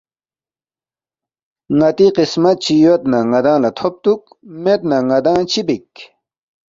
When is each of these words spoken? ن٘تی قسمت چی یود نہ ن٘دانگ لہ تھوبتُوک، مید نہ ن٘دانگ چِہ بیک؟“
ن٘تی 1.77 2.07
قسمت 2.17 2.55
چی 2.63 2.75
یود 2.83 3.01
نہ 3.11 3.19
ن٘دانگ 3.31 3.61
لہ 3.63 3.69
تھوبتُوک، 3.77 4.21
مید 4.63 4.81
نہ 4.89 4.97
ن٘دانگ 5.07 5.43
چِہ 5.51 5.61
بیک؟“ 5.67 5.91